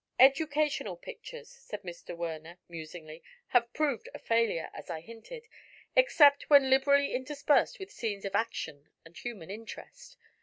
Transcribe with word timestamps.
"Educational 0.19 0.97
pictures," 0.97 1.47
said 1.47 1.83
Mr. 1.83 2.17
Werner, 2.17 2.57
musingly, 2.67 3.21
"have 3.49 3.71
proved 3.71 4.09
a 4.15 4.17
failure, 4.17 4.71
as 4.73 4.89
I 4.89 4.99
hinted, 5.01 5.47
except 5.95 6.49
when 6.49 6.71
liberally 6.71 7.13
interspersed 7.13 7.77
with 7.77 7.91
scenes 7.91 8.25
of 8.25 8.33
action 8.33 8.89
and 9.05 9.15
human 9.15 9.51
interest. 9.51 10.17